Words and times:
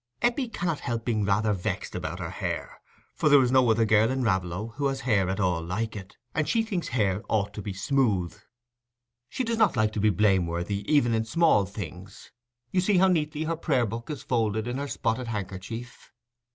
Eppie 0.23 0.49
cannot 0.49 0.79
help 0.79 1.05
being 1.05 1.23
rather 1.25 1.53
vexed 1.53 1.93
about 1.93 2.17
her 2.17 2.31
hair, 2.31 2.81
for 3.13 3.29
there 3.29 3.43
is 3.43 3.51
no 3.51 3.69
other 3.69 3.85
girl 3.85 4.09
in 4.09 4.23
Raveloe 4.23 4.69
who 4.77 4.87
has 4.87 5.01
hair 5.01 5.29
at 5.29 5.39
all 5.39 5.61
like 5.61 5.95
it, 5.95 6.17
and 6.33 6.49
she 6.49 6.63
thinks 6.63 6.87
hair 6.87 7.21
ought 7.29 7.53
to 7.53 7.61
be 7.61 7.71
smooth. 7.71 8.35
She 9.29 9.43
does 9.43 9.59
not 9.59 9.75
like 9.77 9.93
to 9.93 9.99
be 9.99 10.09
blameworthy 10.09 10.91
even 10.91 11.13
in 11.13 11.23
small 11.25 11.67
things: 11.67 12.31
you 12.71 12.81
see 12.81 12.97
how 12.97 13.09
neatly 13.09 13.43
her 13.43 13.55
prayer 13.55 13.85
book 13.85 14.09
is 14.09 14.23
folded 14.23 14.65
in 14.67 14.79
her 14.79 14.87
spotted 14.87 15.27
handkerchief. 15.27 16.11